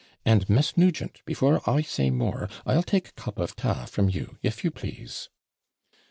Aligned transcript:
And, 0.25 0.49
Miss 0.49 0.75
Nugent, 0.75 1.21
before 1.27 1.61
I 1.69 1.83
say 1.83 2.09
more, 2.09 2.49
I'll 2.65 2.81
take 2.81 3.09
a 3.09 3.11
cup 3.11 3.37
of 3.37 3.55
TA 3.55 3.85
from 3.85 4.09
you, 4.09 4.39
if 4.41 4.63
you 4.63 4.71
please.' 4.71 5.29